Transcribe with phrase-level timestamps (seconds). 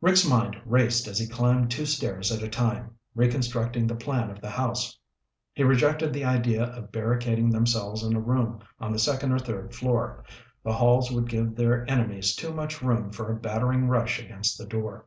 [0.00, 4.40] Rick's mind raced as he climbed two stairs at a time, reconstructing the plan of
[4.40, 4.98] the house.
[5.52, 9.74] He rejected the idea of barricading themselves in a room on the second or third
[9.74, 10.24] floor;
[10.64, 14.64] the halls would give their enemies too much room for a battering rush against the
[14.64, 15.04] door.